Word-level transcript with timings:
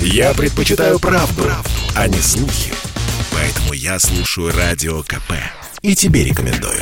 Я 0.00 0.34
предпочитаю 0.34 0.98
правду, 0.98 1.42
правду, 1.42 1.70
а 1.94 2.08
не 2.08 2.18
слухи. 2.18 2.72
Поэтому 3.32 3.72
я 3.72 3.98
слушаю 3.98 4.52
Радио 4.56 5.02
КП. 5.02 5.32
И 5.82 5.94
тебе 5.94 6.24
рекомендую. 6.24 6.80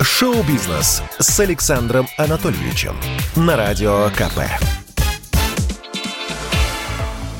Шоу-бизнес 0.00 1.02
с 1.18 1.40
Александром 1.40 2.08
Анатольевичем 2.18 2.96
на 3.36 3.56
Радио 3.56 4.10
КП. 4.10 4.40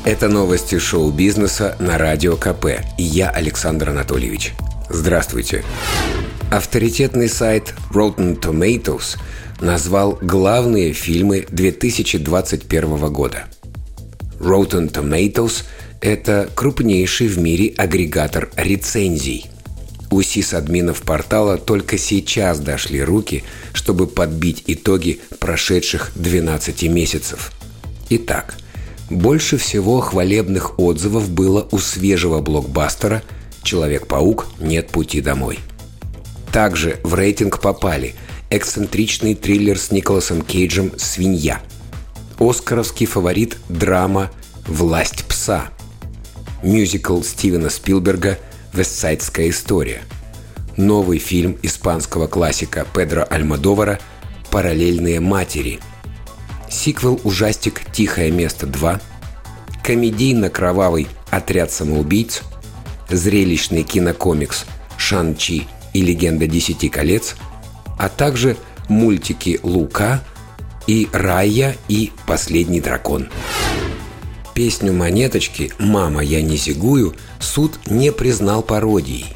Это 0.04 0.28
новости 0.28 0.78
шоу-бизнеса 0.78 1.76
на 1.78 1.96
Радио 1.96 2.36
КП. 2.36 2.66
И 2.98 3.02
я 3.02 3.30
Александр 3.30 3.90
Анатольевич. 3.90 4.52
Здравствуйте. 4.90 5.64
Авторитетный 6.50 7.28
сайт 7.28 7.74
Rotten 7.90 8.38
Tomatoes 8.38 9.18
назвал 9.64 10.18
главные 10.20 10.92
фильмы 10.92 11.46
2021 11.50 13.12
года. 13.12 13.46
Rotten 14.38 14.92
Tomatoes– 14.92 15.64
это 16.02 16.50
крупнейший 16.54 17.28
в 17.28 17.38
мире 17.38 17.72
агрегатор 17.76 18.50
рецензий. 18.56 19.46
У 20.10 20.20
сисадминов 20.20 21.00
портала 21.00 21.56
только 21.56 21.96
сейчас 21.96 22.60
дошли 22.60 23.02
руки, 23.02 23.42
чтобы 23.72 24.06
подбить 24.06 24.62
итоги 24.66 25.20
прошедших 25.40 26.12
12 26.14 26.82
месяцев. 26.84 27.50
Итак, 28.10 28.56
больше 29.08 29.56
всего 29.56 30.00
хвалебных 30.00 30.78
отзывов 30.78 31.30
было 31.30 31.66
у 31.70 31.78
свежего 31.78 32.40
блокбастера 32.42 33.22
«Человек-паук. 33.62 34.46
Нет 34.60 34.88
пути 34.88 35.22
домой». 35.22 35.58
Также 36.52 37.00
в 37.02 37.14
рейтинг 37.14 37.60
попали 37.60 38.14
эксцентричный 38.50 39.34
триллер 39.34 39.78
с 39.78 39.90
Николасом 39.90 40.42
Кейджем 40.42 40.92
«Свинья», 40.98 41.60
оскаровский 42.38 43.06
фаворит 43.06 43.58
драма 43.68 44.30
«Власть 44.66 45.24
пса», 45.24 45.68
мюзикл 46.62 47.22
Стивена 47.22 47.70
Спилберга 47.70 48.38
«Вестсайдская 48.72 49.50
история», 49.50 50.02
новый 50.76 51.18
фильм 51.18 51.58
испанского 51.62 52.26
классика 52.26 52.86
Педро 52.94 53.26
Альмадовара 53.28 54.00
«Параллельные 54.50 55.20
матери», 55.20 55.80
сиквел-ужастик 56.70 57.80
«Тихое 57.92 58.30
место 58.30 58.66
2», 58.66 59.00
комедийно-кровавый 59.82 61.08
«Отряд 61.30 61.72
самоубийц», 61.72 62.42
зрелищный 63.08 63.82
кинокомикс 63.82 64.64
«Шан-Чи 64.96 65.66
и 65.92 66.02
легенда 66.02 66.46
десяти 66.46 66.88
колец», 66.88 67.36
а 67.98 68.08
также 68.08 68.56
мультики 68.88 69.60
«Лука» 69.62 70.22
и 70.86 71.08
«Рая» 71.12 71.76
и 71.88 72.12
«Последний 72.26 72.80
дракон». 72.80 73.28
Песню 74.54 74.92
«Монеточки» 74.92 75.72
«Мама, 75.78 76.22
я 76.22 76.40
не 76.40 76.56
зигую» 76.56 77.14
суд 77.40 77.78
не 77.86 78.12
признал 78.12 78.62
пародией. 78.62 79.34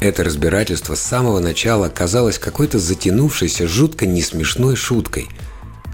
Это 0.00 0.24
разбирательство 0.24 0.94
с 0.94 1.00
самого 1.00 1.38
начала 1.38 1.88
казалось 1.88 2.38
какой-то 2.38 2.78
затянувшейся, 2.78 3.68
жутко 3.68 4.04
несмешной 4.04 4.74
шуткой. 4.74 5.28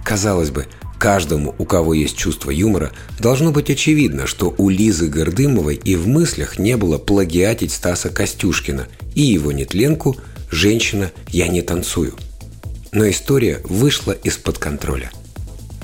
Казалось 0.02 0.50
бы, 0.50 0.66
каждому, 0.98 1.54
у 1.58 1.64
кого 1.64 1.94
есть 1.94 2.16
чувство 2.16 2.50
юмора, 2.50 2.92
должно 3.18 3.52
быть 3.52 3.70
очевидно, 3.70 4.26
что 4.26 4.54
у 4.56 4.68
Лизы 4.68 5.08
Гордымовой 5.08 5.74
и 5.74 5.94
в 5.96 6.08
мыслях 6.08 6.58
не 6.58 6.76
было 6.76 6.96
плагиатить 6.96 7.72
Стаса 7.72 8.08
Костюшкина 8.08 8.88
и 9.14 9.22
его 9.22 9.52
нетленку 9.52 10.16
«Женщина, 10.50 11.12
я 11.28 11.48
не 11.48 11.62
танцую». 11.62 12.16
Но 12.92 13.08
история 13.08 13.60
вышла 13.64 14.12
из-под 14.12 14.58
контроля. 14.58 15.10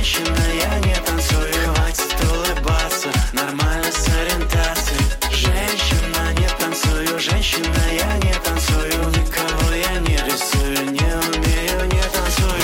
женщина, 0.02 0.36
я 0.60 0.78
не 0.80 0.94
танцую. 1.06 1.74
Хватит 1.74 2.14
улыбаться, 2.30 3.08
нормально 3.32 3.90
с 3.90 4.08
ориентацией. 4.08 5.04
Женщина, 5.30 6.32
не 6.38 6.48
танцую, 6.58 7.18
женщина, 7.20 7.76
я 7.96 8.16
не 8.18 8.34
танцую. 8.44 9.10
Никого 9.10 9.72
я 9.74 10.00
не 10.00 10.16
рисую, 10.16 10.90
не 10.90 11.00
умею, 11.00 11.84
не 11.86 12.02
танцую. 12.02 12.62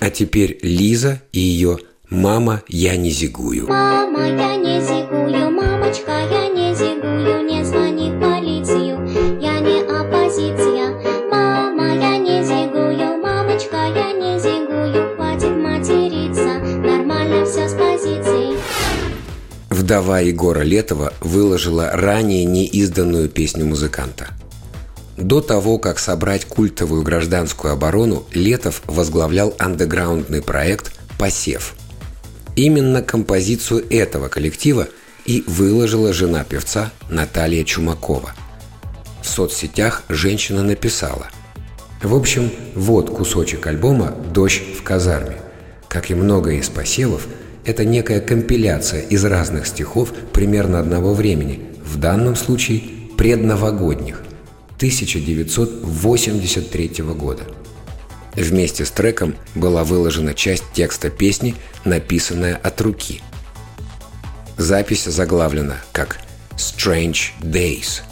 А 0.00 0.10
теперь 0.10 0.58
Лиза 0.62 1.22
и 1.32 1.40
ее 1.40 1.78
«Мама, 2.10 2.62
я 2.68 2.96
не 2.96 3.10
зигую». 3.10 3.68
Мама, 3.68 4.26
я 4.26 4.56
не 4.56 4.80
зигую, 4.80 5.50
мамочка, 5.50 6.12
я 6.30 6.47
Вдова 19.88 20.20
Егора 20.20 20.60
Летова 20.60 21.14
выложила 21.22 21.90
ранее 21.90 22.44
неизданную 22.44 23.30
песню 23.30 23.64
музыканта. 23.64 24.28
До 25.16 25.40
того, 25.40 25.78
как 25.78 25.98
собрать 25.98 26.44
культовую 26.44 27.02
гражданскую 27.02 27.72
оборону, 27.72 28.26
Летов 28.34 28.82
возглавлял 28.84 29.54
андеграундный 29.58 30.42
проект 30.42 30.92
«Посев». 31.18 31.74
Именно 32.54 33.00
композицию 33.00 33.82
этого 33.88 34.28
коллектива 34.28 34.88
и 35.24 35.42
выложила 35.46 36.12
жена 36.12 36.44
певца 36.44 36.92
Наталья 37.08 37.64
Чумакова. 37.64 38.34
В 39.22 39.26
соцсетях 39.26 40.02
женщина 40.10 40.62
написала 40.62 41.28
В 42.02 42.14
общем, 42.14 42.50
вот 42.74 43.08
кусочек 43.08 43.66
альбома 43.66 44.14
«Дождь 44.34 44.60
в 44.78 44.82
казарме». 44.82 45.40
Как 45.88 46.10
и 46.10 46.14
многое 46.14 46.56
из 46.56 46.68
посевов, 46.68 47.26
это 47.68 47.84
некая 47.84 48.20
компиляция 48.20 49.02
из 49.02 49.24
разных 49.24 49.66
стихов 49.66 50.12
примерно 50.32 50.80
одного 50.80 51.14
времени, 51.14 51.60
в 51.84 51.98
данном 51.98 52.36
случае 52.36 52.82
предновогодних, 53.16 54.22
1983 54.78 56.90
года– 57.14 57.42
Вместе 58.38 58.84
с 58.84 58.90
треком 58.92 59.34
была 59.56 59.82
выложена 59.82 60.32
часть 60.32 60.62
текста 60.72 61.10
песни, 61.10 61.56
написанная 61.84 62.54
от 62.54 62.80
руки. 62.80 63.20
Запись 64.56 65.04
заглавлена 65.04 65.78
как 65.90 66.18
«Strange 66.56 67.32
Days». 67.40 68.02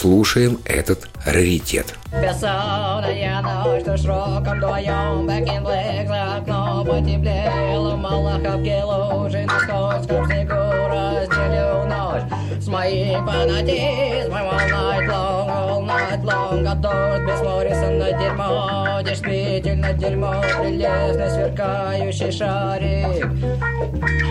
Слушаем 0.00 0.60
этот 0.64 1.08
раритет. 1.26 1.96
Бессонная 2.12 3.42
ночь, 3.42 3.82
ты 3.82 3.96
широком 3.96 4.58
вдвоем 4.58 5.26
Бэкин 5.26 5.64
Блэк 5.64 6.06
за 6.06 6.36
окном 6.36 6.86
потеплело 6.86 7.96
Малаховки 7.96 8.80
лужи 8.84 9.44
на 9.44 9.58
скользком 9.58 10.26
снегу 10.26 10.54
Разделю 10.54 11.84
ночь. 11.86 12.62
С 12.62 12.68
моим 12.68 13.26
фанатизмом 13.26 14.38
All 14.38 14.68
night 14.70 15.08
long, 15.08 15.48
all 15.48 15.84
night 15.84 16.64
как 16.64 16.80
дождь 16.80 17.22
бессмысленно 17.24 18.12
дерьмо. 18.20 19.00
Действительно 19.02 19.92
дерьмо, 19.94 20.44
прелестный 20.60 21.30
сверкающий 21.30 22.30
шарик 22.30 23.26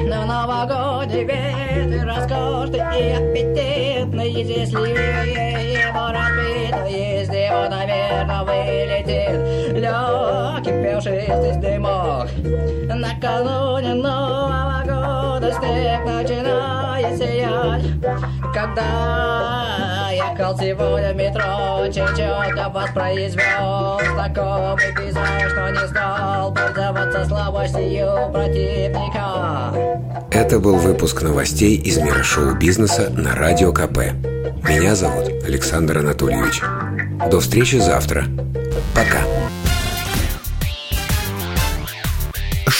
На 0.07 0.25
новогодний 0.25 1.25
ветер 1.25 2.07
роскошный 2.07 2.79
и 2.97 3.11
аппетитный 3.11 4.31
Если 4.31 4.79
его 4.79 6.11
разбито, 6.13 6.85
из 6.87 7.27
него, 7.27 7.67
наверное, 7.69 8.43
вылетит. 8.45 9.37
Легкий 9.73 10.71
пушистый 10.81 11.55
дымок 11.61 12.29
Накануне 12.87 13.93
Нового 13.95 14.81
года 14.85 14.96
снег 15.39 16.05
начинает 16.05 17.17
сиять 17.17 17.83
Когда 18.53 20.09
ехал 20.11 20.57
сегодня 20.57 21.13
в 21.13 21.15
метро 21.15 21.87
Чечетка 21.87 22.69
воспроизвел 22.69 23.99
Знакомый 24.13 24.93
пейзаж, 24.95 25.53
но 25.55 25.69
не 25.69 25.87
стал 25.87 26.53
Пользоваться 26.53 27.25
слабостью 27.25 28.31
противника 28.31 29.73
Это 30.31 30.59
был 30.59 30.77
выпуск 30.77 31.21
новостей 31.21 31.75
из 31.77 31.97
мира 31.97 32.23
шоу-бизнеса 32.23 33.09
на 33.11 33.35
Радио 33.35 33.71
КП. 33.71 33.97
Меня 34.67 34.95
зовут 34.95 35.29
Александр 35.45 35.99
Анатольевич. 35.99 36.61
До 37.31 37.39
встречи 37.39 37.77
завтра. 37.77 38.25
Пока. 38.93 39.46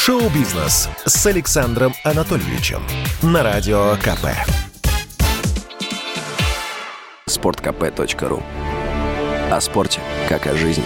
Шоу-бизнес 0.08 0.88
с 1.04 1.26
Александром 1.26 1.94
Анатольевичем 2.06 2.82
на 3.22 3.44
Радио 3.44 3.98
КП. 3.98 4.28
sportkp.ru 7.28 8.42
О 9.52 9.60
спорте, 9.60 10.00
как 10.30 10.48
о 10.48 10.56
жизни. 10.56 10.86